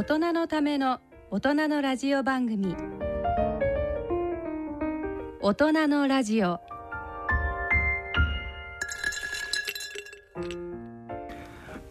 [0.00, 0.98] 大人のための
[1.30, 2.74] 大人のラジオ番組。
[5.42, 6.58] 大人のラジオ。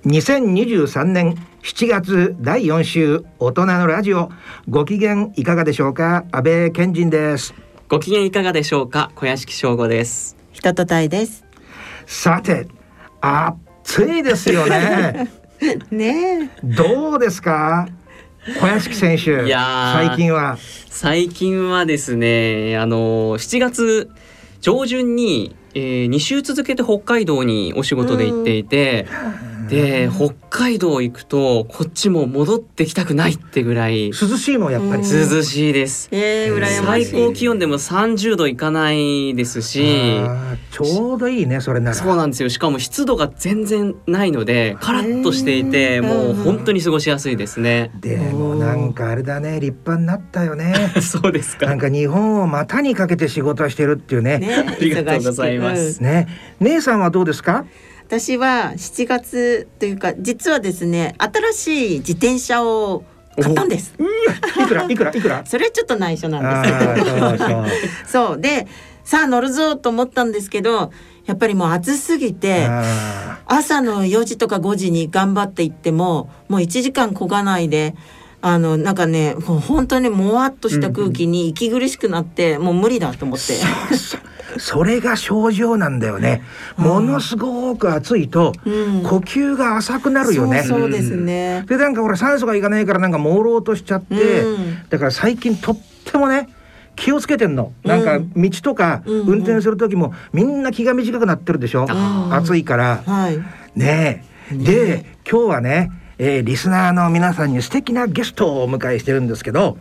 [0.08, 4.32] 2023年7月第4週大人のラジオ。
[4.68, 6.26] ご機嫌いかがでしょうか？
[6.32, 7.54] 安倍健人です。
[7.90, 9.12] ご機嫌いかがでしょうか？
[9.14, 10.36] 小屋敷翔吾です。
[10.52, 11.46] 人とたいです。
[12.08, 12.68] さて
[13.22, 15.30] 暑いですよね。
[15.92, 17.88] ねどうですか？
[18.60, 20.58] 小屋敷選手いやー最近は。
[20.90, 24.10] 最近はですねあの7月
[24.62, 29.08] 上旬に、えー、2週続けて北海道にお仕事で行っていて、
[29.70, 34.08] で北海道行くとこっちも戻ってきたくないってぐらい。
[34.10, 36.10] 涼しいもんやっぱり、うん涼しいです。
[36.12, 37.26] え、えー、羨まし最い。
[37.28, 40.20] 高気温でも30度いかないですし。
[40.72, 41.96] ちょうどいいねそれなら。
[41.96, 42.50] そうなんですよ。
[42.50, 47.92] しかも湿度が全然ないのでカラッとしていてもう本当に過ごしやすいですね。
[48.02, 50.74] でもなんかあれだね立派になったよね。
[51.02, 51.66] そうですか。
[51.68, 54.38] なんか日本を股にかけて仕事してるっていうね。
[54.40, 56.02] ね、ありがとうございます。
[56.02, 56.28] ね。
[56.60, 57.66] 姉さんはどうですか？
[58.10, 63.04] 私は7月というか実はですね新しい自転車を
[63.40, 63.94] 買ったんです。
[64.60, 65.46] いくらいくらいくら？
[65.48, 67.18] それはちょっと内緒なんあですけど。
[67.28, 67.68] ー
[68.08, 68.66] そうで
[69.04, 70.92] さあ乗るぞと思ったんですけど
[71.28, 77.94] やっぱりもう暑すぎてあ朝の4時とか5時に頑張って行ってももう1時間こがないで。
[78.42, 83.56] あのなんかねもう本当にもわっとした空気に息苦しくなって、もう無理だと思って。
[84.56, 86.42] ーそそれが症状なんだよね。
[86.78, 89.04] ものすごく暑いとうん。
[89.04, 91.66] 呼吸が浅くなるよね、そうそうですね。
[91.68, 94.90] でなんか俺酸素がいかないからなんか朦朧としちゃって、うん。
[94.90, 96.48] だから最近とってもね
[96.96, 98.34] 気をつけてんの、なんかうん。
[98.34, 103.04] 道とか運転する時もみんな気が短くなってるでしょ、ん暑いから。
[103.06, 103.38] はい。
[103.78, 104.56] ねえ。
[104.56, 109.78] で今日はね、えーリスナーの皆さんに素敵なゲストをお迎えしてるんですけど、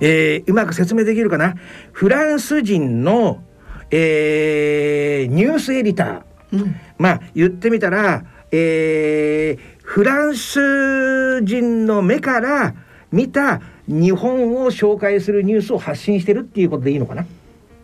[0.00, 1.54] えーうまく説明できるかな？
[1.92, 3.44] フランス人の、
[3.92, 6.22] えーニュースエディター
[6.52, 6.74] うん。
[6.98, 12.74] まあ言ってみたら、えーフランス人の目から
[13.10, 17.26] 見た日本を紹介するニュースを発信してるっていうことでいいのかな？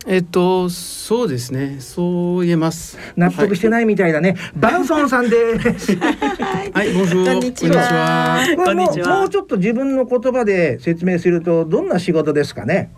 [0.07, 1.75] えっと、そうですね。
[1.81, 2.97] そう言えます。
[3.15, 5.95] 納得してないみたいだね、バンソンさんです。
[5.99, 8.43] はい、こんにちは
[8.73, 12.91] にちはもうちょっと自分の言葉で説明するとどんな仕事ですかね？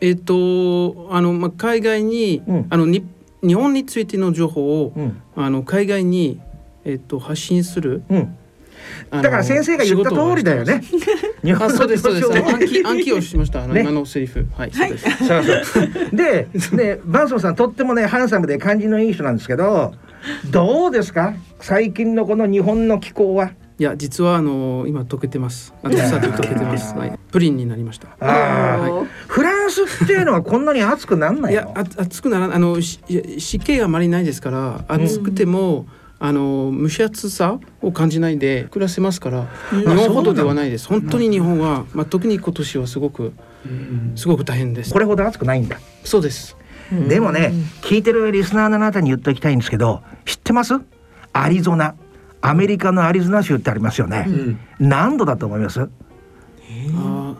[0.00, 3.04] えっと、あの、まあ、海外に、うんあの、に、
[3.42, 6.40] 日本についての情報を、うんあの、海外に。
[6.84, 8.02] えっと、発信する。
[8.08, 8.34] うん、
[9.10, 10.80] だから先生が言った通りだよね。
[10.80, 11.64] 日仕事をしてます。
[11.64, 12.32] あ、そうです、そうです。
[12.32, 13.64] あの暗記、暗記をしました。
[13.64, 14.46] あの、ね今のセリフ。
[14.56, 15.10] はい、そうです。
[15.18, 16.16] そうそう。
[16.16, 19.92] で、ね、バンソンさんとってもねハンサムで感じのいい人なんですけど、
[20.50, 21.34] どうですか？
[21.60, 23.50] 最近のこの日本の気候は？
[23.78, 25.74] いや、実は、あの、今溶けてます。
[25.82, 26.94] あの、さっき溶けてます。
[26.96, 28.08] はい、プリンになりました。
[28.08, 31.60] ああ、フランスっていうのはこんなに暑くなんないの？
[31.60, 33.00] いや、あ、暑くなら、あの、湿
[33.58, 35.86] 気があまりないですから、暑くても。
[36.20, 40.88] あの蒸し暑さを感じないで暮らせますから、日本ほどではないです。
[40.88, 43.32] 本当に日本は、まあ、特に今年はすごく、
[44.16, 44.98] すごく大変ですこ。
[44.98, 45.78] れほど暑くないんだ。
[46.02, 46.56] そうです。
[47.08, 47.52] でもね、
[47.82, 50.74] 聞いてるリスナーのあなたに言っておきたいんですけど、知ってます？
[51.32, 51.94] アリゾナ。
[52.40, 54.26] アメリカのアリゾナ州ってありますよね。
[54.80, 55.82] 何度だと思います？
[55.82, 55.88] ああ、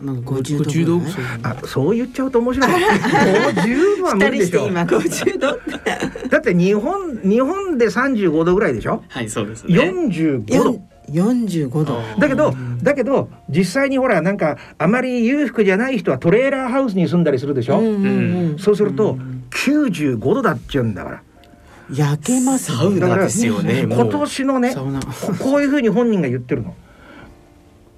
[0.01, 0.99] なんか50度50度？
[0.99, 1.05] ぐ
[1.43, 2.71] あ、そう言っちゃうと面白い。
[2.71, 4.67] 50度は無二理でしてょ。
[4.67, 5.59] 今50度。
[6.29, 9.03] だって日本、日本で35度ぐらいでしょ？
[9.09, 9.73] はいそうですね。
[9.73, 10.81] 45度。
[11.11, 12.01] 45度。
[12.19, 18.05] だけど、だけど、実際にほら、なんか、あまり裕福じゃない人はトレーラーハウスに住んだりするでしょ、うんうん
[18.51, 18.59] うん。
[18.59, 19.17] そうすると、
[19.49, 21.23] 95度だっちゅうんだから。
[21.91, 22.77] 焼けますね。
[22.77, 23.87] サウナですよね。
[23.87, 26.75] も今う年のねこういうふうに本人が言ってるの。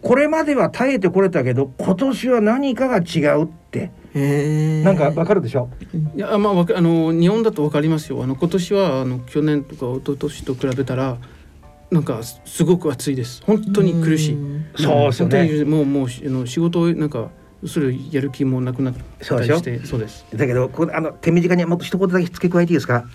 [0.01, 5.69] これまでは耐えてこれたけど今年は何かが違うってなんかわかるでしょ、
[6.15, 8.23] いや、まあ、あの日本だとわかりますよ。
[8.23, 11.17] あの今年はあの去年とか一昨年と比べたら。
[11.91, 13.43] なんかすすごく暑いです。
[13.45, 14.37] 本当に苦しい。
[14.77, 17.31] そうですねにもうもうしあの仕事をなんか
[17.67, 20.25] それをやる気もなくなったりしてそうです。
[20.33, 23.05] だけどこれあの手短にもっと一言だけ付け加えていいですか、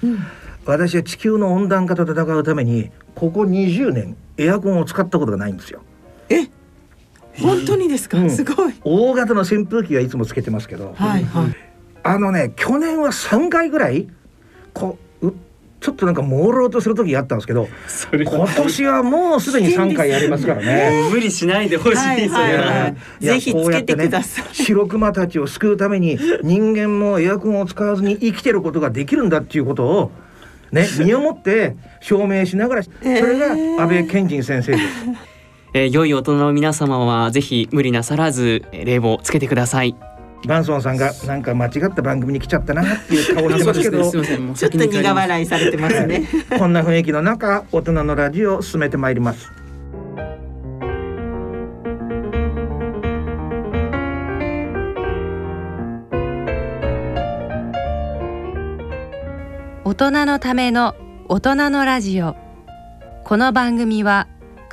[0.66, 5.80] 私は地球の温暖化と戦うためにここ20年エアコンを使ったことがないんですよ
[6.28, 6.48] え、
[7.40, 8.18] 本当にですか？
[8.18, 8.74] うんすごい。
[8.84, 11.56] 大型の扇風機はいつもつけてますけど、はいはい。
[12.02, 14.08] あのね去年は3回ぐらい
[14.72, 15.34] こうう
[15.80, 17.68] ちょっとなんか朦朧とする時があったんですけど
[18.12, 21.08] 今年はもうすでに3回やりますからね。
[21.10, 22.86] 無理しないでほしいですはいはいよは
[23.20, 30.12] いぜひつけてくださいこうやってね白熊たちを救うために人間もエアコンを使わずに生きてることができるんだっていうことを
[30.70, 33.52] ね身をもって証明しながらそれが
[33.82, 34.84] 安倍賢人先生です。
[34.84, 35.35] えー
[35.72, 39.94] 良い大人の皆様はぜひ無理なさらずえー冷房つけてください。
[40.46, 44.10] バンソンさんがなんか間違った番組に来ちゃったなっていう顔してますけど。
[44.10, 46.28] ちょっと苦笑いされてますね。
[46.58, 49.50] こんな雰囲気の中大人のラジオを進めてまいります。
[59.84, 60.94] 大人のための
[61.28, 62.36] 大人のラジオ。
[63.24, 64.28] この番組は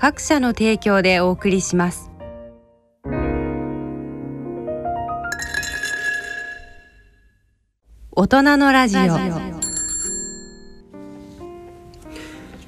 [0.06, 2.12] 各社の提供でお送りします。
[8.12, 9.02] 大人のラジオ。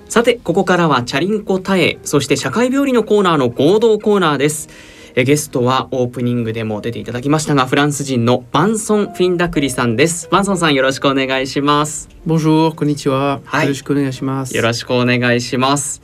[0.07, 4.69] さてここからはチャリンコタエそして社会病理のコーナーの合同コーナーです。
[5.15, 10.29] えゲストはオープニングでも出ていただきましたがフランス人のバンソン・フィンダクリさんです。
[10.31, 12.07] バンソンさんよろしくお願いします。
[12.25, 16.01] ボンジュールこんにちは、はいよろしくお願いしますよろしくお願いします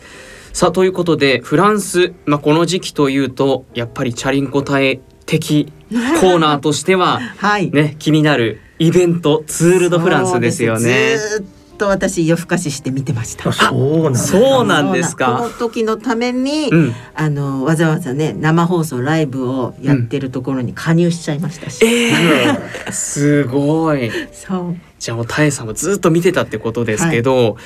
[0.54, 2.14] さあということでフランス。
[2.26, 5.72] まあこの時期というとやっぱりチャリンコタエ的
[6.20, 7.72] コーナーとしてははい。
[7.72, 11.18] ね気になるイベントツール・ド・フランスですよね。
[11.82, 13.50] と私夜更かしして見てました。
[13.50, 15.16] あそうなんだそうなんです。
[15.16, 16.94] かこの時のために、うん。
[17.16, 22.60] あのわざわざね生放送ライブをやってるところに加入しちゃいましたし、えー、
[22.94, 24.12] すごい。
[24.32, 24.76] そう。
[25.00, 27.58] じゃあもうタエさんもずっと見てたってことですけど、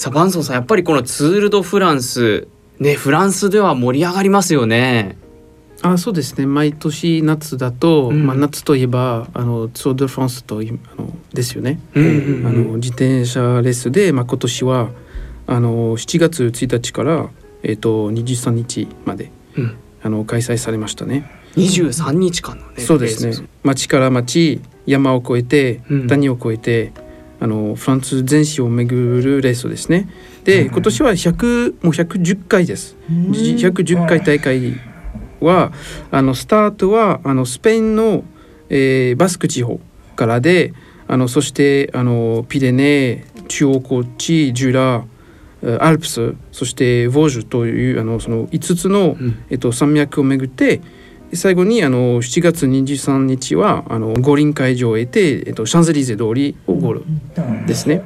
[0.00, 2.48] さあバンソンさんやっぱりこのツール・ド・フランス
[2.78, 5.18] ねフランスでは盛り上がりますよね。
[5.82, 6.46] あそうですね。
[6.46, 8.26] 毎年夏だと、うん。
[8.26, 14.88] まあ、夏といえばあのツール・ド・フランスといあのですよね、うんうんあの自転車レースで、まあ、今年は
[15.46, 17.28] あの7月1日から、
[17.62, 19.76] えっと23日までうん。
[20.02, 21.30] あの開催されましたね。
[21.56, 22.82] 23日間のね。
[22.82, 23.46] そうですね。
[23.62, 26.06] 町から町山を越えてうん。
[26.06, 27.09] 谷を越えて、
[27.40, 30.08] あのフランス全市を巡るレースですね。
[30.44, 32.96] で、今年は100もう110回です。
[33.30, 34.74] じ110回大会
[35.40, 35.72] は
[36.10, 38.24] あのスタートはあのスペインの、
[38.68, 39.80] えーバスク地方
[40.16, 40.74] からで
[41.08, 45.04] あのそしてあのピレネー中央高地ジュラ
[45.62, 50.82] えーアルプスそしてヴォージュというあのその5つの、うんえっと、山脈を巡ってで
[51.32, 57.04] 最後にあの7月23日はあの五輪会場を得て、えっと、シャンゼリゼ通りをゴール
[57.66, 58.02] ですね。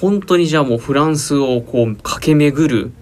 [0.00, 2.92] 本当にじゃあもうフランスをこう駆け巡る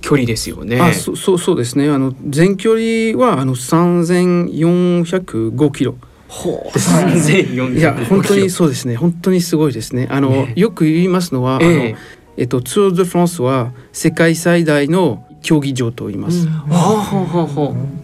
[0.00, 0.80] 距離ですよね。
[0.80, 1.90] あそそうそうですね。
[1.90, 5.96] あの全距離はあの3405キロ。
[6.28, 6.78] ほう。
[6.78, 8.96] 3400いや本当にそうですね。
[8.96, 10.08] 本当にすごいですね。
[10.10, 10.52] あの、ね。
[10.56, 11.68] よく言いますのは、ええ。
[11.68, 11.98] あの
[12.38, 16.46] えっと、ツール・ド・フランスは世界最大の競技場と言います、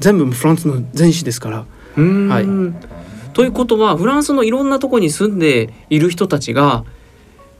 [0.01, 1.67] 全部フランスの全市ですから。
[1.97, 3.33] はい。
[3.33, 6.85] ということはフランスのいろんなところに住んでいる人たちが、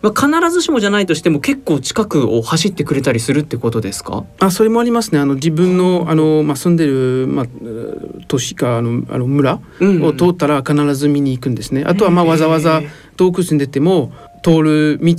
[0.03, 4.25] まあ、必ずしもじゃないとしても結構近くを走ってくれたりするってことですか？
[4.39, 5.19] あそれもありますね。
[5.19, 10.05] あの自分のあの、まあ、住んでる、まあ、えー都市かあのあの村うん。
[10.05, 11.85] を通ったら必ず見に行くんですね。
[11.87, 12.83] あとはまあわざわざ
[13.17, 15.15] 遠く住んでても通る道、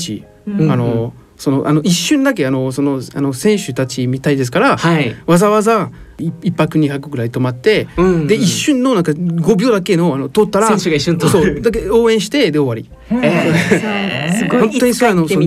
[0.47, 0.71] ん。
[0.71, 5.89] あのそのあの一瞬だけあのそのあの選手たちみたいですから、はい、わざわざ
[6.19, 8.27] い一泊二泊ぐらい泊まって、うん。
[8.27, 11.31] で一瞬のなんか5秒だけのあの通ったら選手が一瞬通る。
[11.31, 12.91] そうだけ応援してで終わり。
[13.07, 14.59] すごい。
[14.59, 15.43] 本当にそうあのそう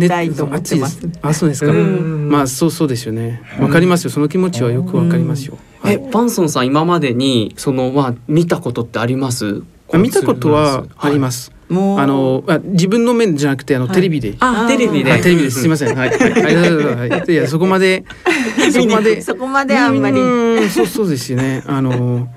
[0.50, 1.08] 熱いです。
[1.20, 1.70] あそうですか。
[1.70, 2.30] うん。
[2.30, 3.42] まあそうそうですよね。
[3.61, 4.11] わかりますよ。
[4.11, 5.58] その気持ちはよくわかりますよ。
[5.82, 5.96] はい。
[5.96, 9.62] えバンソンさん今までにそのまあ見たことってあります？
[9.92, 11.42] あ見たことはあります。
[11.42, 11.50] す。
[11.50, 11.62] もう
[11.99, 14.35] あのあ自分の面じゃなくてあの、はいテレビで。
[14.41, 15.61] あテレビで、はい、テレビです。
[15.61, 15.97] すみません。
[15.97, 16.09] はい。
[16.11, 16.19] はい。
[16.19, 18.05] はいはいはいいや、そこまで。
[18.73, 19.21] そこまで。
[19.21, 21.62] そこまであんまりうんそう、そうですよね。
[21.67, 22.29] あの。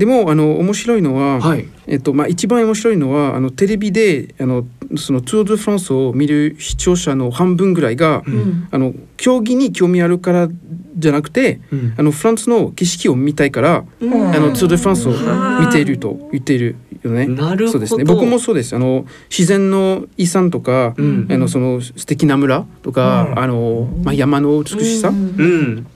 [0.00, 1.40] でも、あの、面白いのは。
[1.40, 4.64] はいえっと、まあ、一番面白いのは、あの、テレビで、あの、
[4.96, 8.22] そのツール・ド・フランスを見る視聴者の半分ぐらいが。
[8.26, 10.48] うんあの、競技に興味あるから
[10.96, 11.60] じゃなくて。
[11.72, 13.84] うんあの、フランスの景色を見たいから。
[14.00, 15.12] うんあの、ツール・ド・フランスを
[15.60, 17.26] 見ていると言っているよね。
[17.26, 18.04] なるほどそうですね。
[18.04, 18.74] 僕もそうです。
[18.74, 20.94] あの、自然の遺産とか。
[20.96, 25.86] うんあのその素敵な村とか、あのまあ、山の美しさ、うん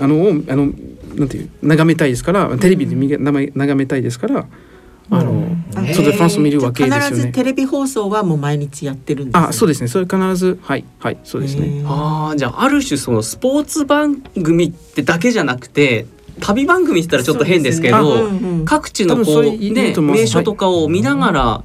[0.00, 0.72] あのをあの
[1.14, 4.46] なんていう眺めたいですからテレビで見が眺め眺めたいですから
[5.10, 7.32] あの、あそれでフランスを見るわけですよ必ずね。
[7.32, 9.88] テレビ放送はもう毎日やってるんですあそうでですね。
[9.88, 11.82] それ必ずはいはいそうですね。
[11.86, 16.06] あーじゃあある種そのスポーツ番組ってだけじゃなくて
[16.40, 21.62] 旅番組って言ったらちょっと変ですけどそううん各地のこうね名所とかを見ながら、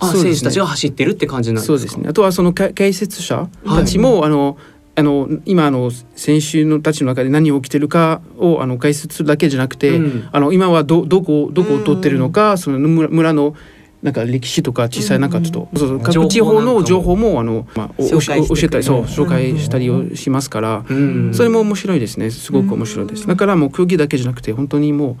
[0.00, 0.30] あそうですね。
[0.30, 1.78] 選手たちが走ってるって感じなんですか？
[1.78, 2.08] そうですね。
[2.08, 4.58] あとはそのか解説者たちも、あの
[4.96, 10.28] あの今あの選手のたちの中で何が起きてるかをあの解説するだけじゃなくて、うん。
[10.30, 13.56] あの今はどどこどこを通ってるのか、その村村の
[14.02, 21.34] なんか歴史とか小さいなんかちょっと、そうそう情報各地方の情報もあの、まあ、教えたりそう紹介したりをしますから、うん。
[21.34, 22.30] それも面白いですね。
[22.30, 23.26] すごく面白いです。
[23.26, 25.16] だからもう空気だけじゃなくて本当にもう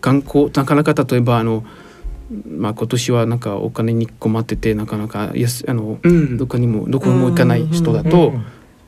[0.00, 1.64] 観光なかなか例えばあの
[2.48, 6.38] まあ今年はなんかお金に困っててなかなかやすあのうん。
[6.38, 8.32] どこにもどこにも行かない人だと、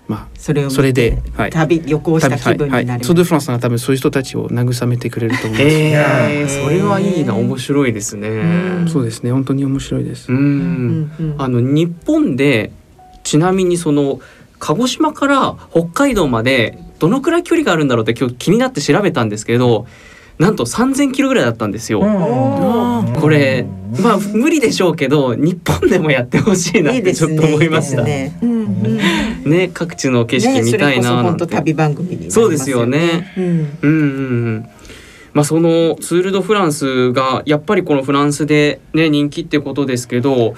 [0.06, 5.64] まそれを見てあそれで、はい、旅旅行した気分になりはい、ますソードフランスが多分そういう人たちを慰めてくれると思います。
[5.64, 7.34] えー、それはいいな。
[7.34, 8.28] 面白いですね。
[8.28, 8.88] うん。
[8.88, 9.32] そうですね。
[9.32, 10.30] 本当に面白いです。
[10.30, 12.73] あの日本で
[13.23, 14.20] ちなみにその
[14.58, 19.87] 鹿児島から北海道までどのくらい距離があるんだろうって今日気になって調べたんですけど
[20.38, 22.00] なんと3,000キロぐらいだったんですよ。
[22.00, 23.66] これ
[24.02, 28.02] まあ無理でしょうけど日本でもやってほしいないってちょっと思いました。
[28.02, 28.38] いいねですね。
[28.42, 28.54] うんう
[28.96, 29.24] ん
[29.72, 31.28] 各地の景色見たいななんて。
[31.30, 33.32] 本当旅番組になりますそうですよね。
[33.36, 33.90] うんうんうんう
[34.50, 34.70] ん。
[35.32, 40.54] まあそのツール・ド・フランスがやっぱりこのフランスでね人気ってことですけど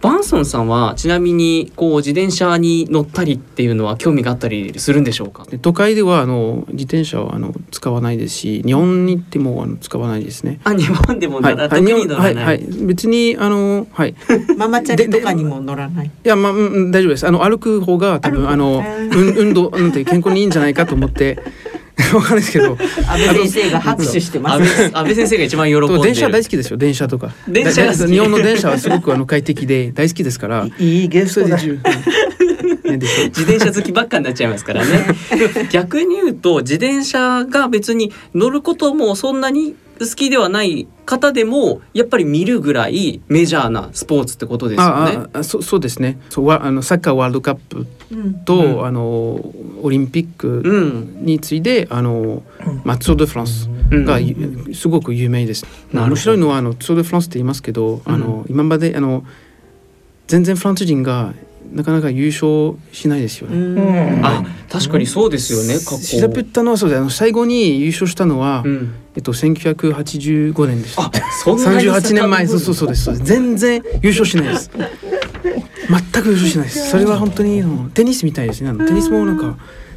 [0.00, 5.44] バンソンさんはちなみにこう自転車に乗ったりっていうのは興味があったりするんでしょうか？
[5.44, 10.60] で都会ではあの自転車はあの使わないですし日本に行ってもあの使わないですね。
[10.64, 14.10] あ日本でもはい、な特に乗らない、はい、はい、別にあのはい。
[14.10, 14.14] い
[14.58, 16.10] ママチャリとかにも乗らない？
[16.22, 17.26] やまあうんうん大丈夫です。
[17.26, 21.38] あの歩く方が多分あのうん運運動なんて健康にいいんじゃないかと思って
[22.14, 22.76] わかんないですけど。
[23.06, 26.02] 安倍先生が拍手してま安す倍安倍先生が一番喜んでる。
[26.02, 27.32] 電車大好きですよ電車とか。
[27.48, 30.66] 電車日本の電車はすごくあの快適で大好きですから。
[30.78, 31.58] いいゲストだ。
[32.94, 35.06] 自転車好きばっかになっちゃいますからね。
[35.70, 45.26] 逆に言うと自転車が別に乗ることもそんなに好きではない方でもやっぱり見るぐらいメジャーなスポーツってことですよね。
[45.32, 46.18] あそそうですね。
[46.30, 48.34] そうわあのサッカーワールドカップうん。
[48.44, 48.86] と、うん。
[48.86, 49.40] あの
[49.82, 52.42] オリンピックうん、に次いであの、
[52.84, 54.04] まあ、ツードフランスうん。
[54.04, 55.66] がゆすごく有名です。
[55.92, 59.24] 面白いのはあのツードフランスって言いますけど、あの今まであの
[60.26, 61.34] 全然フランス人が
[61.72, 63.56] なかなか優勝しないですよね。
[63.56, 64.24] うん。
[64.24, 66.20] あ確かにそうですよね過去。
[66.20, 71.00] 調べたのはそうであの最後に優勝したのは、うん、えっと1985年です。
[71.00, 71.10] あ
[71.42, 72.46] そんなに38年前。
[72.46, 73.16] そうそうそうです。
[73.18, 74.70] 全然優勝しないです。
[74.74, 76.90] 全く優勝しないです。
[76.90, 78.70] それは本当にあのテニスみたいですね。
[78.70, 79.56] あのテニスもなんか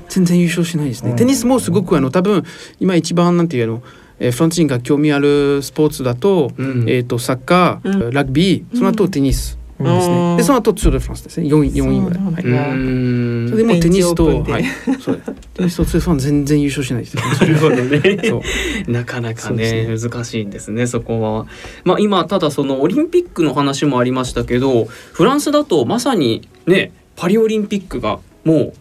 [0.10, 1.14] 全然優勝しないですね。
[1.16, 2.44] テニスもすごくあの多分
[2.80, 3.84] 今一番なんていうの
[4.20, 6.90] えーフランス人が興味あるスポーツだと,、うん。
[6.90, 10.38] えー、とサッカー、ラグビーその後テニスですね、うん。
[10.38, 11.48] でその後ツール・フランスですね。
[11.48, 12.34] 4位4位ぐらい、はい。
[12.34, 13.50] うーん。
[13.50, 14.65] それでもうテニスと、はい、
[15.00, 15.22] そう
[15.53, 18.41] テニスとツール・フランス全然優勝しないですなるほどね。
[18.88, 21.46] なかなかねで難しいんですねそこは。
[21.84, 28.74] まあ今ただそのオリンピックの話もありましたけどフランスだとまさにねパリオリンピックがもう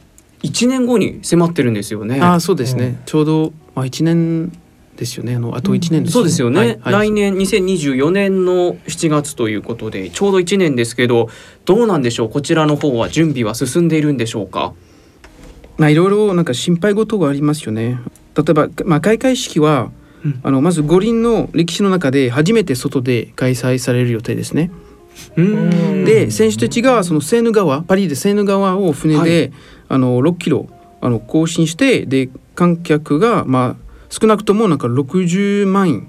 [0.42, 2.20] 1年後に迫ってるんですよね。
[2.20, 4.52] ああそうですね、ちょうど、まあ、1年
[4.96, 5.36] ですよね。
[5.36, 7.08] あのあと1年ですそうですよね、はいはい。
[7.08, 11.28] 来年2024年の7月ということでちょうど1年ですけど
[11.64, 12.28] どうなんでしょう？
[12.28, 14.72] こちらの方は準備は進んでいるんでしょうか？
[15.78, 17.98] まあいろいろなんか心配事がありますよね。
[18.34, 19.90] 例えば、まあ、開会式は、
[20.24, 20.40] うん。
[20.42, 24.70] あのまず五輪の歴史の中で初めて外で開催される予定ですね。
[25.36, 26.04] うん。
[26.04, 29.52] で選手たちがそのセーヌ川パリでセーヌ川を船で、
[29.88, 30.68] あの6キロ
[31.00, 33.86] あの行進してで観客がまあ
[34.18, 36.08] 少なくともなんか60万円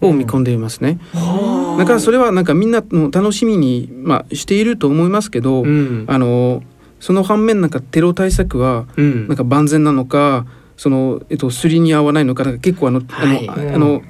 [0.00, 0.98] を見込んでいますね。
[1.78, 6.04] だからそれはなんかみんなの楽しみに、まあ、していると思いますけど、うん。
[6.08, 6.62] あの
[6.98, 9.28] その反面なんかテロ対策はうん。
[9.28, 10.46] なんか万全なのか
[10.76, 13.48] その、えっと、すりに合わないのか結構あの,、はい。
[13.48, 14.02] あのあの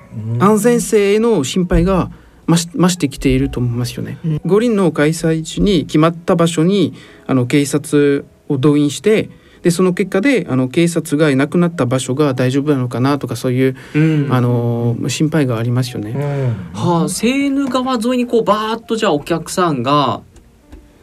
[0.44, 2.10] 安全性への心配が
[2.48, 4.18] 増し増してきていると思いますよね。
[4.24, 4.40] うん。
[4.46, 6.94] 五輪の開催地に決まった場所に
[7.26, 9.28] あの警察を動員して
[9.64, 14.28] でその結果であの警察がいなくなった場所が大丈夫なのかなとかそういう、うん。
[14.30, 16.12] あの心配がありますよね。
[16.74, 20.20] はあ、セーヌ川沿いにこうバーッとじゃあお客さんが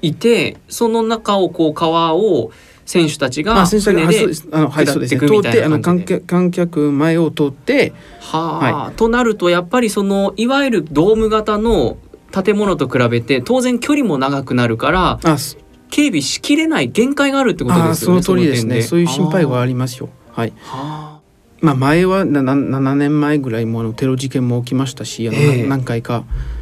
[0.03, 2.51] いてその中をこう川を
[2.85, 6.19] 選手たちがあ先生船で下っていくみたいな通ってあの感じで。
[6.19, 11.97] 観客観客前を通ってはあ、となるとやっぱりそのいわゆるドーム型の
[12.31, 15.57] 建物と比べて当然距離も長くなるからあそ
[15.91, 18.21] 警備しきれない限界があるってことあですよね。
[18.23, 18.75] その通りですね。
[18.75, 20.09] 点そういう心配はありりますよ。
[20.31, 20.53] はい。
[20.63, 21.19] は
[21.61, 25.67] まあ、前はなな7年前ぐらいもあのテロ事件も起きましたしあの、ええ。
[25.67, 26.60] 何回か、えー、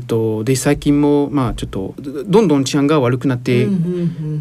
[0.00, 3.66] とで最近もまあちょっとどんどん治安が悪くなって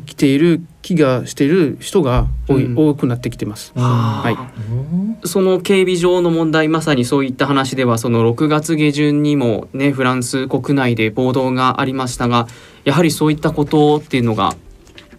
[0.05, 3.73] きている気がしている人が多い、うん多くなってきてます。
[3.75, 12.47] あ、はいその警備上の問題まさにそういった話ではその6月下旬にもねフランス国内で暴動がありましたが
[12.83, 14.55] やはりそういったことっていうのが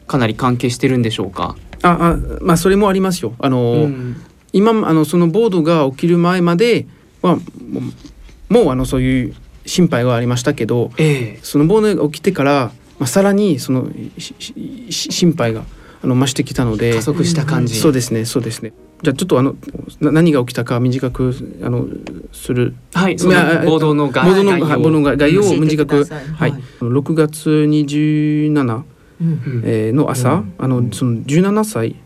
[0.06, 1.56] かなり関係してるんでしょうか？
[1.82, 3.34] ああまあそれもありますよ。
[3.38, 4.22] あの、うん
[4.54, 6.86] 今あのその暴動が起きる前まで
[7.22, 7.42] はも
[8.50, 9.34] うもうあのそういう
[9.66, 11.40] 心配はありましたけどええ。
[11.42, 13.88] その忘年が起きてから、まあ、さらにその
[14.18, 14.54] しし
[14.90, 15.64] し心配が
[16.02, 17.78] あの増してきたので加速した感じ。
[17.78, 18.72] そうですねそうですね。
[19.02, 19.56] じゃあちょっとあの
[20.00, 21.86] な何が起きたか短くあの
[22.32, 22.74] する。
[22.94, 26.62] はい、そのいや報道の概要はい報道の概要を短くはい、はい。
[26.80, 29.62] 6月27、うんうん。
[29.64, 30.54] えーの朝、うん。
[30.58, 31.96] あのその17歳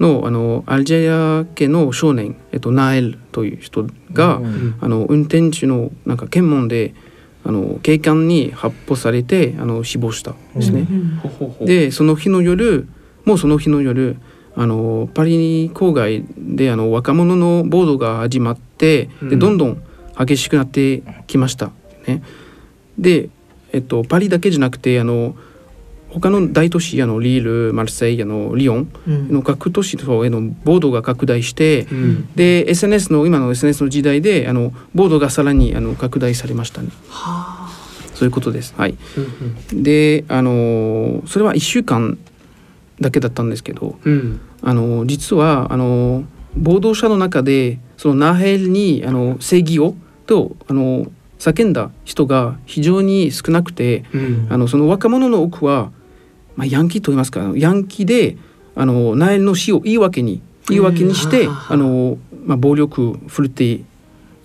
[0.00, 6.94] のあのアルジェリア系の少年、えっと、ナエルという人が、うんあの運転手のなんか検問で
[7.44, 10.86] あの警官に発砲されてあの死亡したんですね。
[11.22, 12.88] ほうほうほうでその日の夜
[13.24, 14.16] もうその日の夜
[14.56, 19.82] あのパリ郊外であの若者の暴動が始まって、うんでどんどん
[20.18, 21.70] 激しくなってきました。
[22.06, 22.22] ね、
[22.98, 23.30] で、
[23.72, 25.34] えっと、パリだけじゃなくてあの
[26.12, 36.88] 他の大都市あのリールマルセイあのリヨンうんの各都市への暴動が拡大して、うんで SNS の今の SNS の時代であの暴動がさらにあの拡大されましたね。
[37.08, 37.70] はあ
[38.14, 38.74] そういうことです。
[38.76, 38.96] はい。
[39.72, 42.18] うんであのそれは1週間
[43.00, 46.24] だけだったんですけどうんうんあの実はあの
[46.56, 49.94] 暴動者の中でそのナヘルにあの正義を
[50.26, 51.06] とあの
[51.38, 55.90] 叫んだ人が非常に少なくてうんあのその若者の多くは、
[56.60, 58.36] まあ、ヤンキーと言いますかヤンキーで
[58.74, 61.56] あのナヘルの死を言い訳に言い訳にして、うん。
[61.70, 63.84] あのまあ、暴力を振るってい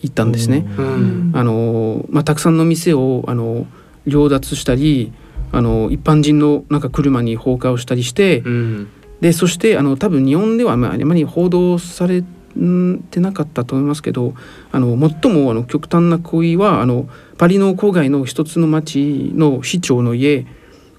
[0.07, 0.65] ったんですね。
[0.77, 1.31] うん。
[1.35, 3.67] あのまあ、たくさんの店をあの
[4.09, 5.11] 強奪したり
[5.51, 8.89] あの一般人のなんか車に放火をしたりして、うん。
[9.19, 14.35] でそしてあの多分日本ではまああまり報道されてなかったと思いますけど
[14.71, 20.45] あの最もあの極端な行為はあのパリの郊外の一つの町の市長の家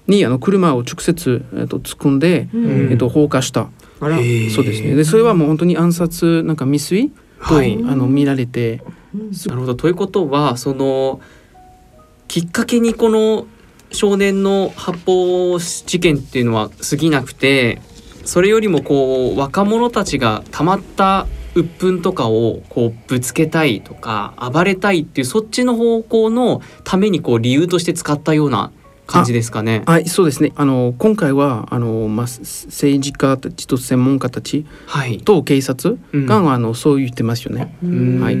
[0.07, 2.91] にあの車を直接、えっと、突っ込んで、うん。
[2.91, 4.95] えっと、放火した、そうですね。
[4.95, 7.11] でそれはもう本当に暗殺なんか未遂
[7.47, 7.73] と、はい。
[7.73, 8.83] あの見られて、
[9.47, 9.75] なるほど。
[9.75, 11.21] ということはその
[12.27, 13.47] きっかけにこの
[13.91, 17.81] 少年の発砲事件っていうのは過ぎなくて
[18.25, 28.71] それよりもこう若者たちがたまった鬱憤とかをこうぶつけたいとか暴れたいっていうそっちの方向のためにこう理由として使ったような
[29.07, 29.83] 感じですかね。
[29.87, 30.51] はい、そうですね。
[30.55, 35.19] あの今回はあのまあす政治家たちと専門家たちはい。
[35.19, 37.75] と警察うんが、あのそう言ってますよね。
[37.83, 38.37] うんはい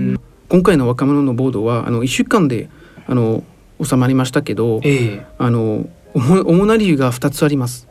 [0.49, 2.69] 今回の若者の暴動はあの一週間で
[3.07, 3.43] あの
[3.83, 7.87] 収まりましたけど、ええあの主主な理由が二つあります。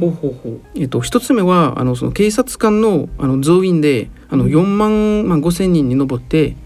[0.00, 6.56] ほうほうほえっと一つ目はあのその警察官のあの増員であの4万万5千人に上って。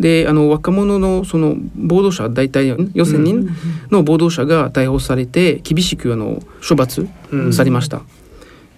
[0.00, 3.48] であの若者のその暴動者大体4千人
[3.90, 7.06] の暴動者が逮捕されて厳しくあの処罰
[7.52, 8.02] されました。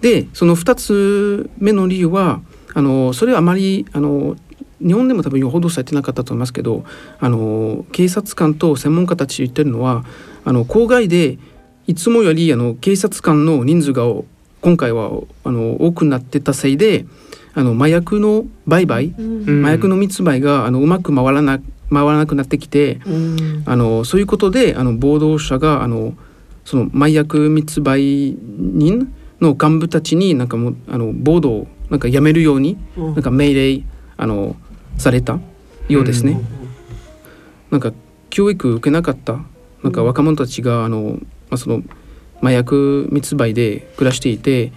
[0.01, 2.41] でその2つ目の理由は
[2.75, 4.37] あのそれはあまりあの
[4.85, 6.85] 日本でも多分報道されてなかったと思いますけど
[7.21, 10.05] あの警察官と専門家たち言ってるのは
[10.45, 11.39] あの郊外で
[11.87, 14.05] いつもよりあの警察官の人数が
[14.61, 15.11] 今回は
[15.45, 17.07] あの多くなってたせいで
[17.55, 19.65] あの麻薬の売買うん。
[19.65, 23.63] 麻薬の密売があのうまく回らな回らなくなってきてうん。
[23.67, 26.15] あのそういうことであの暴動者があの
[26.65, 33.83] その麻薬密売人の幹部たちになんかもうあの暴動をなんかやめるようになんか命令
[34.17, 34.57] あの
[34.97, 35.39] された
[35.89, 36.41] ようですね。
[37.71, 37.93] なんか
[38.31, 39.39] 教育受けなかった
[39.83, 41.19] なんか若者たちがあの、
[41.51, 41.83] まあ、その
[42.41, 44.73] 麻薬密売で暮らしていて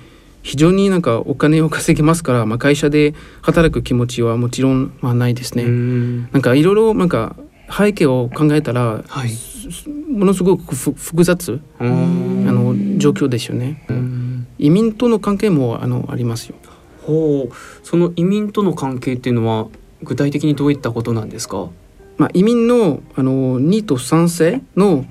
[0.47, 5.63] 非常になんかお金を稼げますから、まあ、会社で働く気持ちはもちろん、まあ、ないですね。
[5.63, 7.35] うんなんかいろいろなんか
[7.69, 9.29] 背景を考えたらはい。
[10.09, 13.83] ものすごくふ複雑ああの状況ですよね。
[14.57, 16.55] 移民との関係もあのありますよ。
[17.01, 19.67] ほうその移民との関係っていうのは
[20.01, 21.67] 具体的にどういったことなんですか？
[22.15, 25.05] まあ、移民のあの2と3世の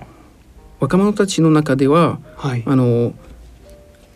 [0.81, 2.63] 若者たちの中でははい。
[2.65, 3.13] あの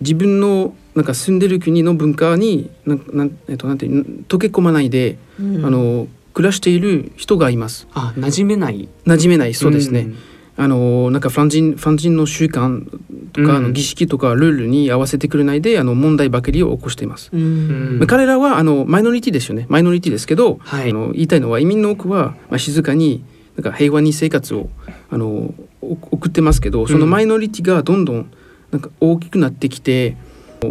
[0.00, 7.86] 自分のなんか住んでる国の文化になんなん,、えっと、なんていう溶け込まないで、あの暮らしている人がいます。
[7.92, 8.88] あ馴染めない。
[9.06, 9.54] 馴染めない。
[9.54, 10.02] そうですね。
[10.02, 10.16] ん。
[10.56, 12.84] あのなんかフラン人フラン人の習慣
[13.32, 13.50] とか、うん。
[13.50, 17.30] あの儀式とかルールに合わせてくれないであの問題ばかりを起こしています。
[17.32, 17.98] うん。
[17.98, 19.66] まあ彼らはあのマイノリティですよね。
[19.68, 20.90] マイノリティですけど、はい。
[20.90, 23.24] あの言いたいのは移民の多くは、まあ、静かに
[23.56, 24.70] なんか平和に生活を
[25.10, 28.32] あのお送ってますけどそのマイノリティがどんどん
[28.70, 30.16] なんか大きくなってきて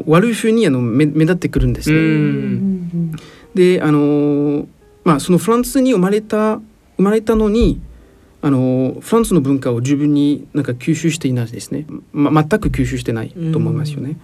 [0.05, 1.99] 悪い風にあの目目立ってくるんですうね。
[1.99, 3.11] ん。
[3.55, 4.67] であの
[5.03, 6.59] まあそのフランスに生まれた
[6.97, 7.81] 生まれたのに
[8.41, 14.17] あのフランスの文化を十分になんか吸収していないですね、ま、全く吸収してないと思いますよね。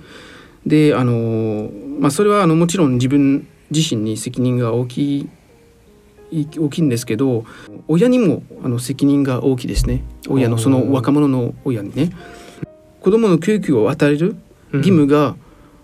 [0.66, 5.30] であの、まあ、それはあのもちろん自分自身に責任が大きい
[6.32, 7.46] い大きいんですけど
[7.88, 10.04] 親にもあの責任が大きいですね。
[10.28, 12.12] 親のその若者の親にね。
[13.02, 14.36] 子供の教育を与える
[14.74, 15.36] 義務が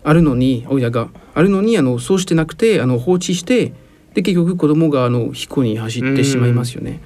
[0.03, 3.73] あるのに、親があるのにあのそうしてなくてあの放置して
[4.13, 7.01] で結局子供があの飛行に走ってしまいますよね。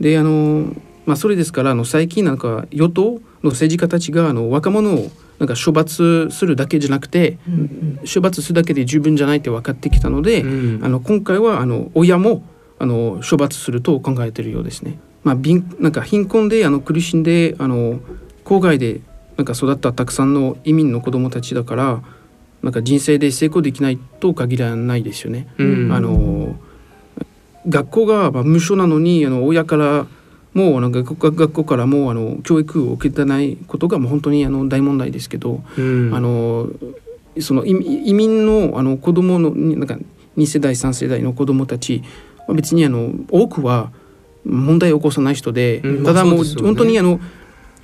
[0.00, 0.72] であの
[1.06, 7.38] まあそれですからあの最近なんか与党の政治家たちがあの若者をなんか処罰するだけじゃなくて、
[8.12, 12.42] 処罰するだけで十分じゃないって分かってきたので、うんあの今回はあの親も
[12.78, 14.98] あの処罰すると考えているようですね。
[15.24, 17.98] まあ、貧なんか貧困であの苦しんであの
[18.44, 19.00] 郊外で
[19.36, 22.02] なんか育ったたくさんの移民の子供たちだから
[22.66, 25.46] なんか人生で成功できないと限らないですよね。
[25.56, 25.92] うん。
[25.92, 26.56] あの
[27.68, 30.08] 学校がまあ無償なのにあの親から
[30.52, 36.12] もうなんか学校学校からもうあの教育を受けてないことがもう本当にあの大問題ですけど、うん。
[36.12, 36.68] あの
[37.40, 37.70] その移
[38.08, 39.96] 移民のあの子供のになんか
[40.36, 42.02] 2世代3世代の子供たち
[42.38, 43.92] まあ別にあの多くは
[44.44, 46.04] 問題を起こさない人で、うん。
[46.04, 47.20] ただもう本当にあの、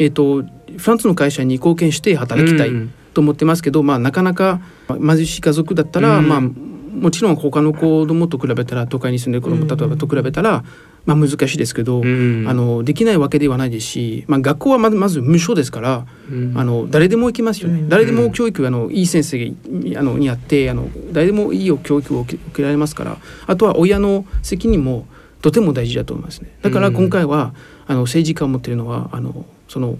[0.00, 0.42] えっと
[0.76, 2.70] フランスの会社に貢献して働きたい。
[2.70, 6.28] うんと思ってますけど、まあ、なかなかまあ貧しい家族だったら、うん。
[6.28, 10.64] まあ、もちろん他の子供と比べたら都会に住んでる子供例えばと比べたら、
[11.04, 12.46] まあ、難しいですけど、うん。
[12.48, 16.06] あのできないわけではないですし、まあ、学校はまずまず無償ですから。
[16.30, 16.52] うん。
[16.56, 17.88] あの誰でも行きますよね、うん。
[17.88, 25.06] 誰でも教育あのいい先生があのにあってあの誰でもいい教育を受けられますからあとは親の責任も
[25.42, 26.56] とても大事だと思いますね。
[26.62, 27.52] だから今回は、
[27.86, 29.98] あの政治家を持っているのはあのその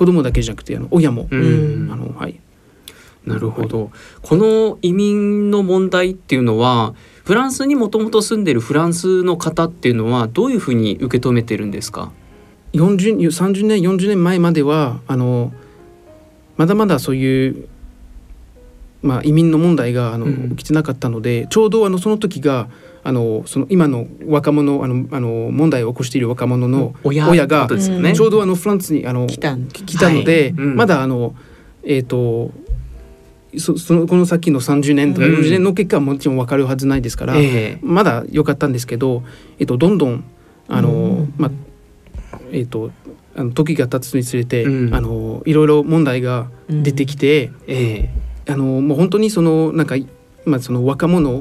[0.00, 1.90] 子供だけじゃなくてあの親も、うん。
[1.92, 2.40] あのはい。
[3.26, 3.90] なるほど。
[4.22, 12.12] この移民の問題っていうのはフランスにもともと住んでるフランスの方っていうのはどういうふうに受け止めてるんですか
[12.72, 15.52] ？40 30年40年前まではあの
[16.56, 17.68] まだまだそういう、
[19.02, 20.56] まあ、移民の問題があの、うん。
[20.56, 22.70] 起きてなかったのでちょうどあのその時が
[23.02, 30.50] あのその今の若者あのあの問題を起こしている若者の親親がちょうどあのフランスにあの来たん来たので、はい。
[30.50, 30.76] うん。
[30.76, 31.34] まだあの
[31.82, 32.50] えっ、と
[33.56, 35.34] そそのこの先の30年とかうん。
[35.36, 37.78] 40年の結果はもちろん分かるはずないですから、ええ。
[37.82, 39.22] まだ良かったんですけど、
[39.58, 40.24] えっと、どんどん
[40.68, 42.90] あの、まあえっと
[43.34, 44.94] あの時が経つにつれて、うん。
[44.94, 48.10] あのいろいろ問題が出てきて、え
[48.46, 48.52] え。
[48.52, 49.96] あのもう本当にそのなんか
[50.44, 51.40] まあその若者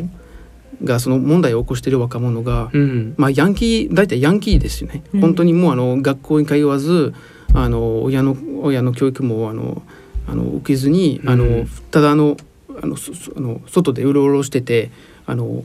[0.84, 3.14] がその問題を起こしている若者が、うん。
[3.18, 5.22] まあヤンキー大体ヤンキーですよね、うん。
[5.22, 7.14] 本当にもうあの学校に通わず
[7.54, 9.82] あの親の親の教育もあの
[10.28, 12.38] あの受けずにあの、うんただあの
[12.82, 12.96] あの
[13.36, 14.92] あの外でうろうろしてて
[15.26, 15.64] あの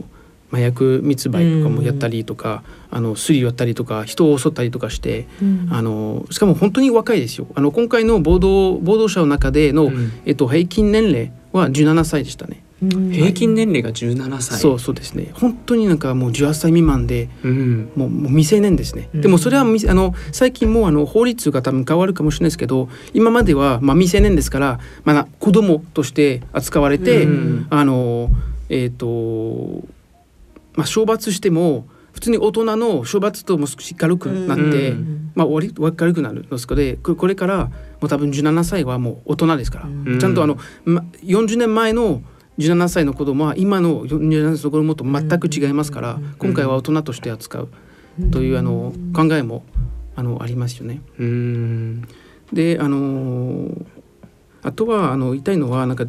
[0.51, 5.27] 麻薬密売とかもやったりとか、あのすり寄ったりとか人を襲ったりとかして、
[5.71, 7.47] あのしかも本当に若いですよ。
[7.55, 10.13] あの今回の暴動暴動者の中での、うん。
[10.25, 12.64] えっと、平均年齢は17歳でしたね。
[12.89, 14.59] 平均年齢が17歳。
[14.59, 15.31] そうそうですね。
[15.35, 17.91] 本当になんかもう18歳未満でうん。
[17.97, 19.21] もうもう未成年ですね、うん。
[19.21, 27.67] でもそれはみあの最近もうあの法律が多分変わるかもしれないですけど今まではまあ未成年ですからまだ子供として扱われて、うん。
[27.71, 28.31] あの
[28.69, 29.85] えっ、と
[30.75, 35.33] まあ処罰しても普通に大人の処罰とも少し軽くなって、うん。
[35.35, 40.19] まあ割り軽くなるんですけどここれからもう多分17歳はもう大人ですから、うん。
[40.21, 42.23] ちゃんとあの、ま、40年前の
[42.59, 47.69] 17歳の子供は今の47歳の子供と全く違いますから、今回は大人として扱う
[48.31, 49.65] というあの考えも
[50.17, 51.01] あのありますよね。
[51.19, 52.09] うん。
[52.53, 53.69] であの
[54.63, 56.05] あとはあの言いたいのはなんか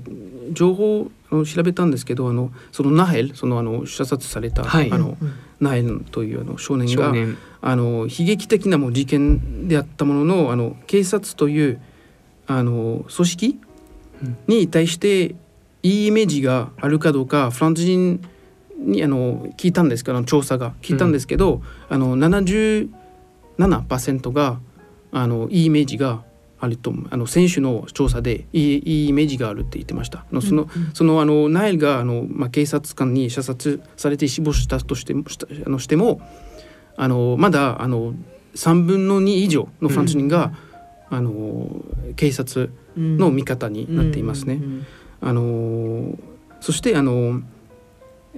[0.52, 4.92] 情報あの調べたんですけどあのそのナヘルそのあの射殺された、はい。
[4.92, 5.18] あの
[5.60, 7.14] ナヘルというあの少年が
[7.62, 11.82] あの悲劇的なもう事件であったもののあの警察という
[12.46, 13.60] あの組織
[14.24, 14.38] うん。
[14.48, 15.36] に対して
[15.86, 18.20] いいイメージがあるかどうかフランス人
[18.80, 20.74] にあの聞いたんですけど調査が。
[20.82, 24.60] 聞いたんですけど、あの77%が
[25.12, 26.24] あのいいイメージが
[26.60, 27.08] あると思う。
[27.12, 30.20] あの選手の調査でいいいいイメージがあるって言ってました。
[30.20, 36.20] あのそのそのあのナイルがあの、まあ、警察官に射殺されて死亡したとしてもしたあのしても
[36.98, 38.16] あのまだあの
[38.56, 40.52] 3分の2以上のフランス人が、
[41.12, 41.70] あの
[42.16, 44.60] 警察の味方になっていますね。
[45.22, 46.18] あの
[46.62, 47.42] そしてあの、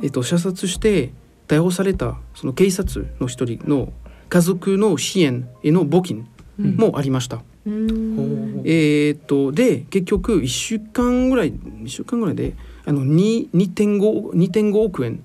[0.02, 1.12] えっと、射殺して
[1.48, 3.92] 逮捕されたその警察の一人の
[4.30, 7.42] 家族の支援への募金もありました。
[7.66, 15.22] えーっとで結局1週間ぐらい1週間ぐらいであの2 2.5 2.5億円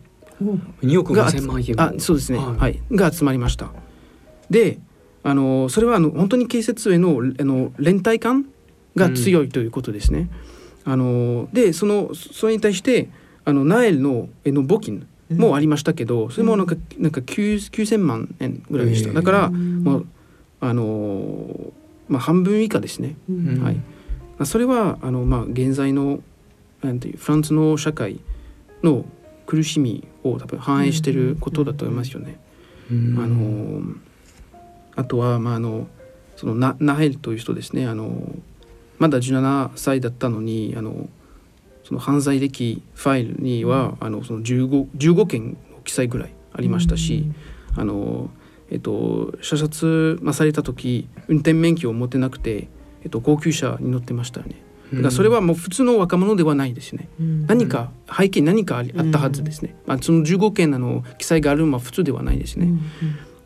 [0.83, 1.81] 2億が5000万円。
[1.81, 2.81] あそうですね、ははい。
[2.91, 3.71] いが集まりました。
[4.51, 4.79] で
[5.23, 8.47] あのそれはあの本当に警察へのあの連帯感
[8.97, 10.29] が強いということですね。
[10.85, 13.09] あのでそのそれに対して
[13.45, 19.13] あのナエルのへの募金もありましたけど、それもなんかなんか9 9,000万円ぐらいでした。
[19.13, 20.01] だから、ま
[20.61, 21.73] ああのー
[22.09, 23.17] まあ半分以下ですね。
[23.31, 23.75] うんはい。
[23.77, 23.83] ま
[24.41, 26.21] あそれはあのまあ現在の
[26.83, 28.21] なんていうフランスの社会
[28.83, 29.05] の
[29.47, 32.39] 苦しみを多分反映していることだと思いますよね。
[32.91, 33.83] うんあの
[34.95, 35.87] あとはまああの
[36.37, 37.87] そのナナヘルという人ですね。
[37.87, 38.35] あの
[39.03, 41.09] まだ17歳だったのにあの
[41.83, 47.25] その犯罪歴ファイルには、あのその 15, 15件の記載ぐらいありましたし、
[47.77, 48.31] あの
[48.71, 52.69] えっと射殺、まあ、された時運転免許を持ってなくて、
[53.03, 54.55] えっと、高級車に乗ってましたよね。
[54.93, 57.09] だからそれはもう普通の若者ではないですね。
[57.49, 59.75] 何か背景に何かあったはずですね。
[59.85, 62.67] まあ、その15件あの記載があるのは普通ではないですね。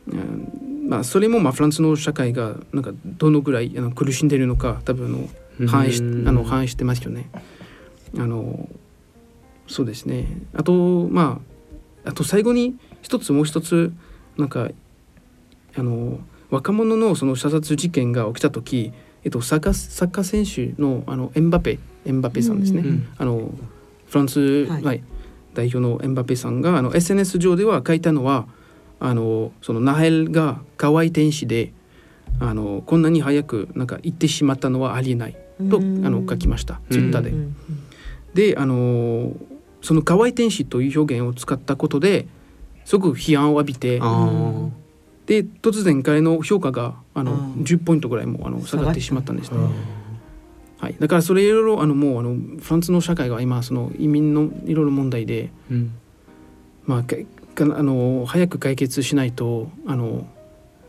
[0.09, 5.29] うんまあ、それもまあフランスの社会がなんかどのぐらいあの苦しんでいるのか多分あの
[5.69, 7.31] 反映しうんあの反映してますよね。
[8.19, 8.69] あの
[9.67, 10.27] そうですね。
[10.55, 11.41] あとま
[12.05, 13.93] ああと最後に一つもう一つ
[14.37, 14.69] なんか
[15.77, 16.19] あの
[16.51, 18.93] 若者のその射殺事件が起きた時、
[19.25, 22.83] えっと、サッカーサッカー選手のあのエンバペエンバペさんですね。
[22.83, 23.51] うんあの
[24.09, 25.03] フランス、はいはい
[25.57, 28.47] 代表のエンバペさんがあの SNS 上では書いたのは
[29.01, 31.73] あのそのナヘルが可愛い天使で
[32.39, 36.81] あのこんなに早くなんか行ってしまったのはありえないとあの書きました。
[36.91, 37.33] ツイッターで。
[38.53, 39.33] であの
[39.83, 42.27] その可愛い天使という表現を使ったことで
[42.85, 43.99] すごく批判を浴びて
[45.27, 49.59] で突然彼の評価があのうん10ポイントぐらいもあの下がってしまったんですね。
[49.59, 49.73] うん
[50.79, 55.93] はい、だからそれいろいろあのもうあのフランスの社会が今その移民のいろいろ問題で、うん。
[56.85, 57.17] まあ、か
[57.57, 60.27] かあの早く解決しないとあの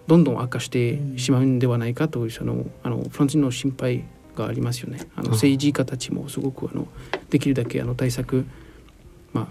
[0.06, 4.04] どんどん悪化してしまうんではないかというそのあのフランス人の心配
[4.44, 5.00] がありますよね。
[5.16, 6.88] あのあ政治家たちもすごくあの
[7.30, 8.46] できるだけあの対策、
[9.34, 9.48] まあ、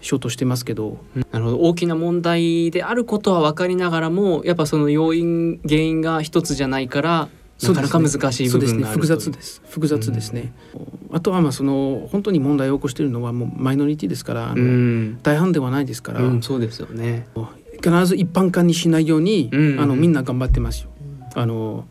[0.00, 0.98] しようとしてますけど、
[1.30, 1.58] なるほど。
[1.58, 7.28] 大きな問題であることは分かりながらもやっぱその要因原因が一つじゃないから
[7.62, 9.30] なかなか難しい部分があるそうですね。
[9.30, 9.62] 複雑です。
[9.68, 10.52] 複雑ですね、
[11.12, 17.26] あとはまあその本当に問題を起こしているのはもうマイノリティですからあうの、ん、大半ではないですから、うん、そうですよね。
[17.82, 19.80] 必ず一般化にしないように、うん。
[19.80, 20.90] あのみんな頑張ってますよ。
[21.34, 21.86] あの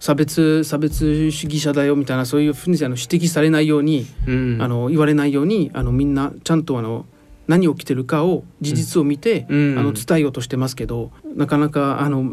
[0.00, 7.06] 差別差別主義者だよみたいなそういうふうにあの指摘されないように、うん、あの言われないようにあのみんなちゃんとあの
[7.46, 9.78] 何起きてるかを事実を見て、うん。
[9.78, 12.24] あの伝えようとしてますけどなかなかあの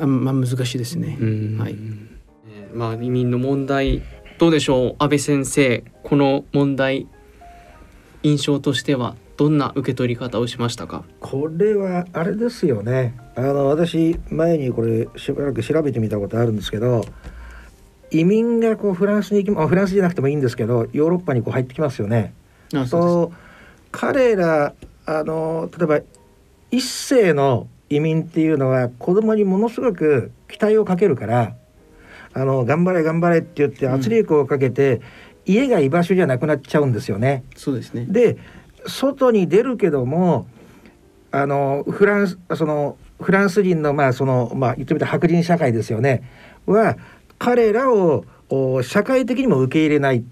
[0.00, 1.16] あまあ難しいですね。
[1.20, 1.58] うん。
[1.58, 1.72] はい。
[1.72, 4.02] えーまあ移民の問題
[4.38, 5.84] どうでしょう安倍先生。
[6.02, 7.06] この問題
[8.22, 11.04] 印象としてはどんな受け取り方をしましたか？
[11.20, 17.04] これはあれですよねあの私前にこれしばらく調べてみたことあるんですけど
[18.10, 22.34] 移民がこうフランスに行きまあフランスじゃなくてもいいんですけどヨーロッパにこう入ってきますよね。
[22.74, 23.36] あそう
[23.92, 24.74] 彼ら
[25.06, 26.00] あの例えば
[26.70, 31.54] 一世の移民っていうのは子供にものすごく期待をかけるから
[32.34, 35.00] あの頑張れ頑張れって言って圧力をかけて、
[35.46, 37.42] 家が居場所じゃなくなっちゃうんですよね。
[37.56, 38.04] そうですね。
[38.06, 38.36] で
[38.86, 40.46] 外に出るけども
[41.30, 46.22] あのフランスそのフランス人のまあそのまあ言ってみたら白人社会ですよね。
[46.66, 46.96] は
[47.38, 50.24] 彼らをお社会的にも受け入れない。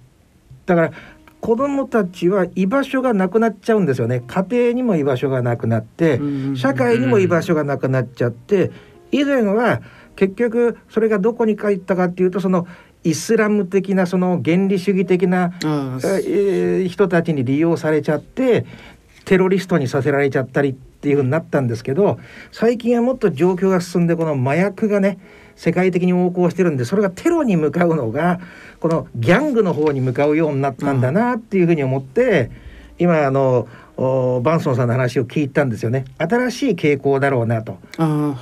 [0.67, 0.93] だから
[1.41, 4.23] 子供たちは居場所がなくなっちゃうんですよね。
[4.27, 6.21] 家庭にも居場所がなくなって
[6.57, 8.71] 社会にも居場所がなくなっちゃって
[9.13, 9.83] 以前は
[10.17, 12.67] 結局それがどこに帰ったかっていうとその
[13.07, 18.67] イスラム的なその原理主義的なあえー人たちに利用されちゃって
[19.25, 22.19] テロリストにさせられちゃったりっていうふうになったんですけど
[22.51, 25.19] 最近はもっと状況が進んでこの麻薬がね
[25.55, 28.41] 世界的に横行してるんでそれがテロに向かうのが
[28.81, 32.51] このギャングの方に向かうようになったんだなっていうふうに思って
[32.99, 37.79] 今あのおバンソンさんの話を聞いたんですよね新しい傾向だろうなと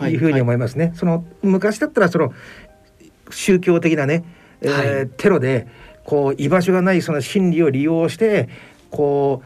[0.08, 0.92] いいうふうに思いますね。
[0.96, 2.32] その昔だったらその
[3.30, 4.24] 宗教的なね、
[4.64, 5.08] えーはい。
[5.16, 5.66] テロで
[6.04, 8.48] こう居場所がないその心理を利用して
[8.90, 9.42] こ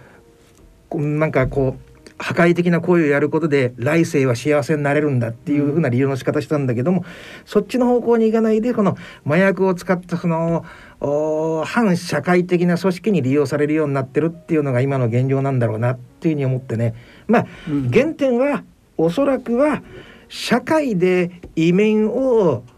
[0.90, 1.88] うなんかこう
[2.20, 7.04] 破壊的な行為をやることで来世は幸せになれるんだっていうふうな理由の仕方したんだけども、
[7.44, 10.64] そっちの方向に行かないでこの麻薬を使ったその
[11.00, 16.94] お反社会的な組織に利用されるようになってるっていうのが今の現状なんだろうなっていうふうに思ってね。
[17.28, 17.90] まあうん。
[17.90, 18.64] 原点は
[18.96, 19.82] おそらくは
[20.28, 22.64] 社会で移民を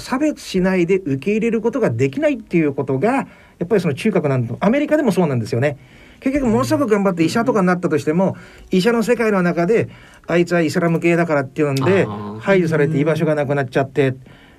[0.00, 3.26] 差別しないで受け入れることができないっていうことがや
[3.64, 4.54] っぱりその中核なんだ。
[4.60, 5.78] アメリカでもそうなんですよね。
[6.20, 8.36] 結局ものすごく頑張って医者とかになったとしても
[8.70, 9.88] 医者の世界の中で
[10.26, 12.06] あいつはイスラム系だからっていうので
[12.40, 14.14] 排除されて居場所がなくなっちゃって。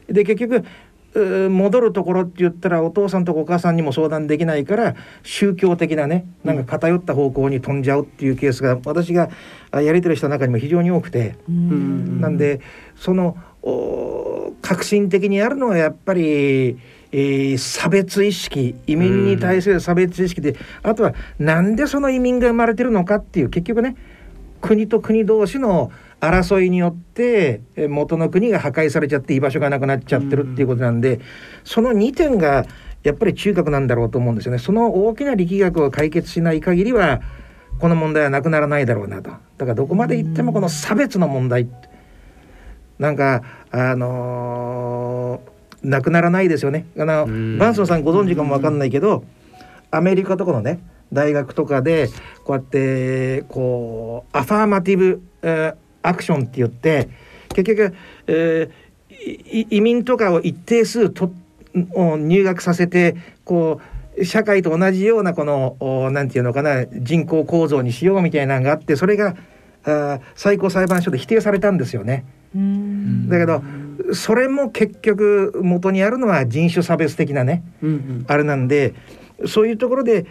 [0.08, 0.66] で結局
[1.50, 9.32] 戻るところって言ったらお父さんとかお母さんにも相談できないから宗教的なねなんか偏った方向に飛んじゃうっていうケースが私が
[9.72, 12.22] あやり取りした中にも非常に多くて、うん。
[12.22, 12.62] なんで
[12.96, 14.29] そのお
[14.62, 16.78] 革新的にあるのはやっぱり、
[17.12, 23.96] えー差別意識移民に対する差別意識で、あとはなんでその移民が生まれてるのかっていう結局ね
[24.62, 25.92] 国と国同士の
[26.22, 31.20] 争いによってえー元の国が破壊されちゃって居場所がなくなっちゃってるっていうことなんで、
[31.64, 32.66] その2点が
[33.04, 34.60] やっぱり中核なんだろうと思うんですよね。
[34.60, 37.22] その大きな力学を解決しない限りは
[37.80, 39.32] この問題はなくならないだろうなと。
[39.32, 41.89] だからどこまで行ってもこの差別の問題って
[43.00, 45.50] なんかあのー
[45.82, 46.86] なくならないですよね。
[46.98, 49.24] あのうんバンソンさんご存知かもわかんないけど、
[49.92, 50.82] アメリカとかのね
[51.14, 52.10] 大学とかで
[52.44, 57.10] こうやってこうアファーマティブ、えーアクションって言って
[57.56, 57.96] 結局、
[58.28, 61.32] えーい移民とかを一定数と
[61.94, 63.82] を入学させてこ
[64.18, 69.36] う社会と同じようなこのおなんていうのかな人口構造にしようみたいなのがあってそれが
[69.84, 72.26] あー最高裁判所で否定されたんですよね。
[72.56, 73.64] だけど
[74.14, 78.96] それも結局元にあるのは人種差別的なねうんうんあれなんで
[79.46, 80.26] そういうところで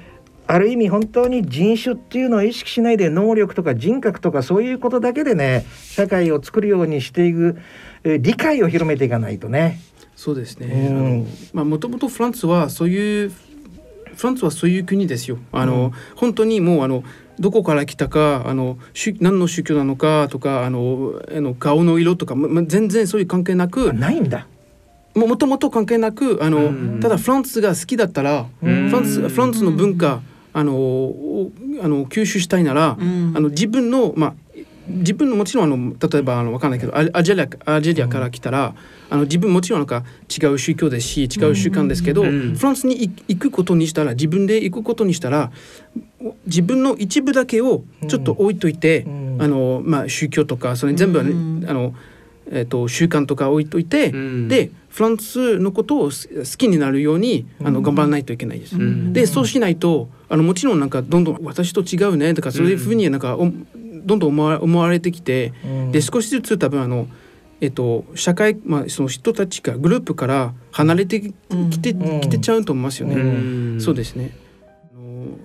[0.46, 7.58] ある意味本当に人種っていうのを意識しないで能力とか人格とかそういうことだけでね社会を作るようにしていく
[8.04, 9.78] えー理解を広めていかないとね。
[10.16, 10.88] そうですね。
[10.90, 13.30] うんまあもともとフランスはそういう
[14.16, 15.38] フランスはそういう国ですよ。
[15.52, 17.04] あの、うん本当にもうあの
[17.38, 24.46] どこから来たかあの宗何の宗教なのかとかあのあの顔の色とか、まま全然そういう関係なくあないんだ。
[25.14, 27.00] ももともと関係なくあの、うん。
[27.00, 28.88] ただフランスが好きだったら、うん。
[28.88, 30.20] フランスフランスの文化
[30.52, 31.50] あのを
[31.82, 33.32] あの吸収したいなら、うん。
[33.36, 34.34] あの自分のまあ
[34.88, 38.74] 自分のもちろんあの例えばあのわかんないけどアアジアアジアから来たら、
[39.10, 45.52] あの自分もちろんなんか違う宗教ですし違う習慣ですけど、うんフランスに行行くことにしたら自分で行くことにしたら
[46.46, 49.36] 自分の一部だけをちょっと置いといて、うん。
[49.40, 51.64] あのまあ宗教とかそれ全部はね、うん。
[51.68, 51.94] あの
[52.50, 54.48] えっ、と習慣とか置いといて、うん。
[54.48, 58.74] でフランスのことをす好きになるようにあの頑張らないといけないです。
[58.74, 59.12] うん。
[59.12, 63.48] でそうしないとあのもちろんなんかどんどん私と違うねとかそういうふうになんか、お
[63.84, 65.92] どんどん思わ思われてきて、うん。
[65.92, 67.06] で少しずつ多分あの、
[67.60, 71.32] えっと、社会、まあ、その人たちがグループから離れてき
[71.70, 72.20] きて,、うん。
[72.20, 73.14] きてちゃうと思いますよね。
[73.14, 73.18] う
[73.76, 73.80] ん。
[73.80, 74.32] そうですね。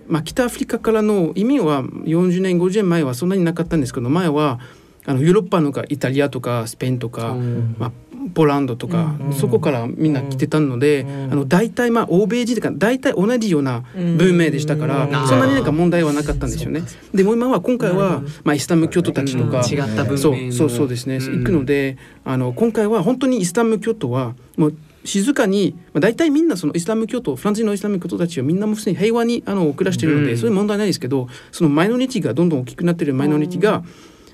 [0.08, 4.60] まあ、北アフリカからの移民は40年50年前はそんなになかったんですけど前は
[5.06, 7.76] あのヨーロッパのかイタリアとかスペインとか、うん。
[7.78, 7.92] まあ、
[8.30, 15.28] ポーランドとか、うんそこからみんな来てたので、うんあの大体まあ欧米人とか大体同じような文明でしたから、うん。
[15.28, 16.84] そんなになんか問題はなかったんですよね。
[17.14, 20.52] でも今は今回は、まあ、イスラム教徒たちとか、そうの。
[20.52, 21.40] そうそうですね、うん。
[21.40, 30.38] 行くのであの今回は本当にイスラム教徒はもう静かに、まあ、大体みんなそのイスラム教徒フランス人のイスラム教徒たちはみんなもうすでに平和にあの暮らしているので、うん。
[30.38, 33.84] そういう問題ないですけどそのマイノリティがどんどん大きくなっているマイノリティが、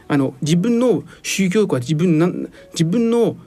[0.07, 3.37] あの自分の宗教とか自分なん自分の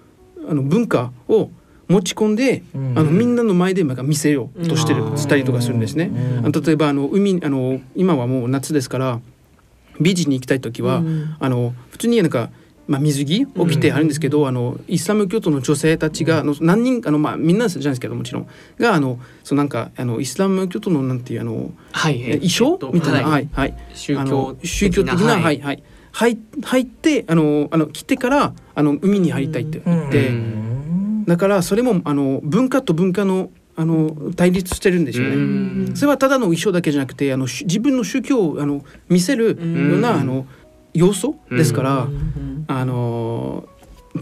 [0.48, 1.50] あの文化を
[1.88, 2.98] 持ち込んで、うん。
[2.98, 5.18] あのみんなの前でなんか見せようとしてる、うん。
[5.18, 6.06] したりとかするんですね。
[6.06, 6.46] うん。
[6.46, 9.20] あの例えばあの海あの今はもう夏ですから
[10.00, 11.36] ビーチに行きたい時は、うん。
[11.38, 12.50] あの普通になんか、
[12.88, 22.20] まあ、水着を着てあるんですけど、あのイスラム教徒の女性たちが、あの何人あの、まあ、みんなじゃないですけどもちろんがあのそうなんかあのイスラム教徒のなんていうあのはい。
[22.22, 23.48] 衣装、みたいな、はい。
[23.52, 24.16] はい、宗
[24.90, 31.24] 教的な、はいはい、入入ってあのあの来てからあの海に入りたいって言って、うん。
[31.26, 35.34] だからそれもあの文化と文化のあの対立してるんですよね。
[35.34, 35.92] うん。
[35.94, 40.20] それはただの衣装だけじゃなくてあのし自分の宗教をあの見せるような、うん。
[40.20, 40.46] あの
[40.92, 42.64] 要素ですから、うん。
[42.68, 43.66] あの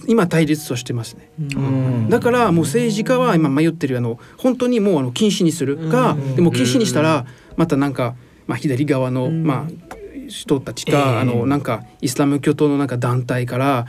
[0.06, 1.28] 今対立としてますね。
[1.38, 2.08] うん。
[2.08, 6.36] だからもう政治家は今迷ってるあの本当にもうあの禁止にするか、うん。
[6.36, 7.26] でも禁止にしたら
[7.56, 8.14] またなんか、
[8.46, 9.42] まあ、左側の、うん。
[9.42, 9.96] まあ、
[10.30, 11.18] 人たちか、ええ。
[11.18, 13.86] あのなんかイスラム教徒のなんか団体から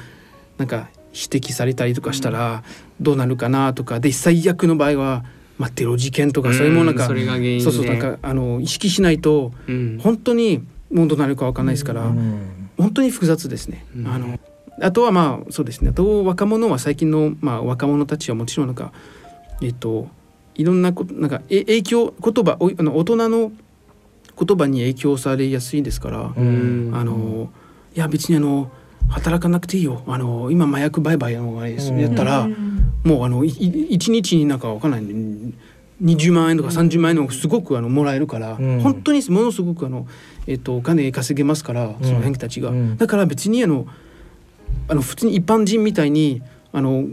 [0.58, 2.64] なんか指摘されたりとかしたら
[3.00, 5.24] どうなるかなとかで最悪の場合は、
[5.58, 7.64] まあ、テロ事件とかそういうものなんか、それが原因で。
[7.64, 10.00] そうそうなんかあの意識しないとうん。
[10.02, 12.70] 本当にもうどうなるかわかんないですから、うん。
[12.78, 13.86] 本当に複雑ですね。
[13.96, 14.08] うん。
[14.08, 14.40] あの
[14.82, 15.90] あとはまあそうですね。
[15.90, 18.92] あと若者は最近の、まあ、若者たちはもちろんなんか
[19.62, 20.08] えっと
[20.56, 23.52] いろんなことなんかえ影響言葉おあの大人の
[24.44, 26.92] 言葉に影響されやすいですから、うん。
[26.94, 27.50] あの
[27.96, 28.72] いや別にあの
[29.10, 30.04] 働かなくていいよ。
[30.08, 31.92] あの今麻薬売買のあれです。
[31.92, 32.00] うん。
[32.00, 32.48] やったら、
[33.04, 35.02] もうあの一日になんかわかんない。
[36.02, 38.80] 20万円とか30万円のすごくあのもらえるから、うん。
[38.82, 40.08] 本当にものすごくあの、
[40.48, 42.98] えっと、お金稼げますからその辺たちが、うん。
[42.98, 43.86] だから別にあの
[44.88, 47.06] あの普通に一般人みたいにあの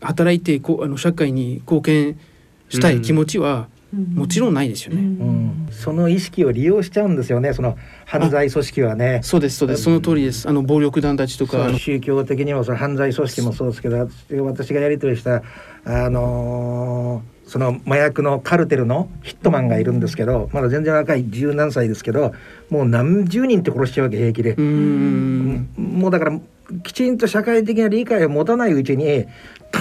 [0.00, 2.20] 働いてこうあの社会に貢献
[2.68, 5.00] したい気持ちはもちろんないですよね。
[5.00, 7.52] うん、その意識を利用しちゃうんですよね。
[7.54, 9.20] その犯罪組織はね。
[9.22, 9.82] そうですそうです。
[9.84, 10.48] その通りです。
[10.48, 11.72] あの暴力団たちとか。
[11.78, 14.08] 宗教的にもその犯罪組織もそうですけど
[14.44, 15.42] 私がやり取りした
[15.84, 22.34] あのーその麻薬のカルテルのヒットマンがいるんですけどまだ全然若い十何歳ですけど
[22.70, 24.54] もう何十人って殺しちゃうわけ平気で。
[24.54, 24.60] う
[25.80, 26.40] もうだから
[26.82, 29.26] きちんと社会的な理解を持たないうちに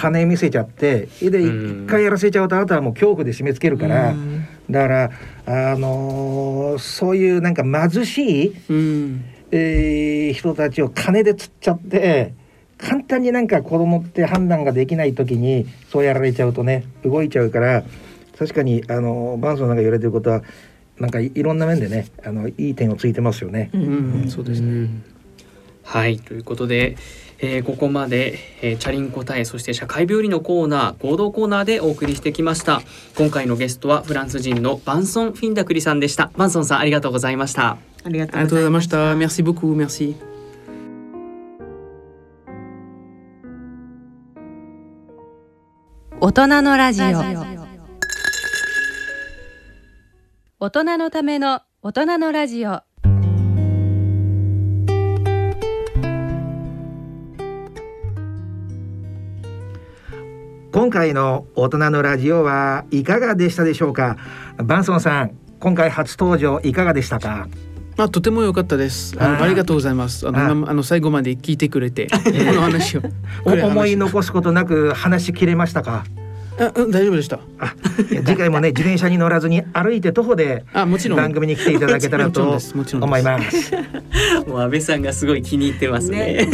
[0.02, 1.86] 金見せちゃってでうん。
[1.86, 4.46] 一回やらせちゃうとあなたはもう恐怖で締め付けるからうん。
[4.70, 5.12] だから
[5.46, 9.24] あのーそういうなんか貧しいうん。
[9.52, 12.34] えー人たちを金で釣っちゃって
[12.78, 17.84] 簡単になんか子供って判断ができない時にそうやられちゃうとね動いちゃうから
[18.38, 20.42] 確かにあのバンソンなんか言われてることは
[21.00, 23.70] なんかいいろんな面でねあのいい点をついてますよね。
[23.74, 24.24] ううん。
[24.26, 24.90] んそうですね。
[25.84, 26.20] はい。
[26.20, 26.96] ということで、
[27.40, 32.82] えーここまで、えーチャリンコタイそして社会病理のコーナー合同コーナーでお送りしてきました
[33.18, 38.52] 今回のゲストはフランス人のバンソン・フィンダクリさんでしたバンソンさんありがとうございましたありがとうございまし。
[38.52, 39.76] うございましたた Merci beaucoup.
[39.76, 40.36] Merci.
[46.22, 47.08] 大人のラジオ
[50.60, 52.82] 大人のための大人のラジオ
[60.86, 64.18] 今回の大人のラジオはいかがでしたでしょうか？
[64.64, 67.48] バンソンさん今回初登場いかがでしたか？
[67.98, 69.16] あとても良かったです。
[69.20, 70.28] ああーのありがとうございます。
[70.28, 72.20] あのあの最後まで聞いてくれて こ
[72.54, 73.02] の話を。
[73.46, 76.04] 思い残すことなく話し切れましたか？
[76.60, 77.40] あうん大丈夫でした。
[78.08, 83.72] 次回もね 自転車に乗らずに歩いて徒歩であもちろん番組に来ていただけたらとで すもちろんです思います。
[84.48, 86.48] もう安倍さんがすごい気に入ってますね。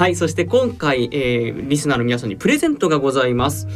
[0.00, 3.68] はい、そして今回、えーリスナーの皆さんにプレゼントがございます。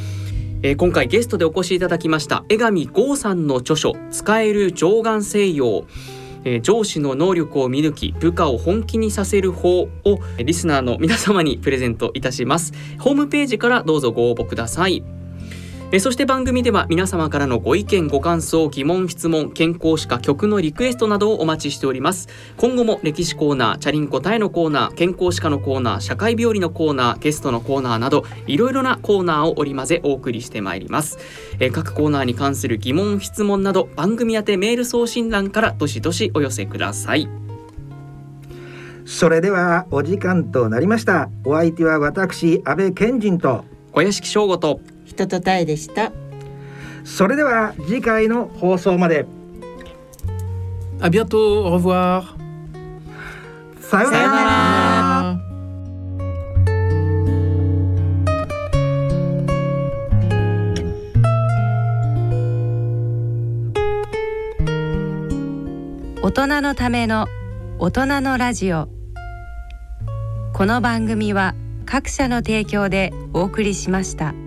[0.63, 5.85] えー今回ゲストでお越しいただきました江上剛さんの著書「使える上眼西洋」
[6.45, 9.91] えー上司の能力を見抜き部下を本気にさせる法を
[10.39, 12.73] えリスナーの皆様にプレゼントいたします。
[12.99, 15.05] ホームページからどうぞご応募ください。
[15.95, 22.29] えーそして番組では皆様からのご意見ご感想疑問質問健康歯科曲のリクエストなどをお待ちしております。
[22.57, 31.17] 今後も歴史コーナーチャリンコタイのコーナー健康歯科のコーナー社会病理のコーナーゲストのコーナーなどいろいろなコーナーを織り交ぜお送りしてまいります。
[31.61, 37.29] えー各コーナーに関する疑問質問など番組宛てメール送信欄からどしどしお寄せください。
[39.05, 41.31] それではお時間となりました。
[41.45, 46.13] お相手は私安倍賢人と小屋敷翔吾と人とたえでした。
[47.05, 49.27] それでは次回の放送まで
[51.01, 51.67] À bientôt.
[51.67, 52.23] Au revoir.
[53.81, 54.43] さようなさようなら。
[54.43, 55.45] ら
[66.23, 67.27] 大人のための
[67.79, 68.89] 大人のラジオ
[70.55, 74.44] この番組は各社の提供でお送りしました。